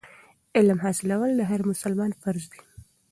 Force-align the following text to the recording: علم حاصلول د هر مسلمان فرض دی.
علم 0.57 0.77
حاصلول 0.85 1.31
د 1.35 1.41
هر 1.49 1.61
مسلمان 1.71 2.11
فرض 2.21 2.43
دی. 2.51 2.61